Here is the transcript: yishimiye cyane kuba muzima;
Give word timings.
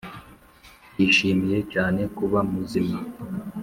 yishimiye 0.97 1.59
cyane 1.73 2.01
kuba 2.17 2.39
muzima; 2.51 2.95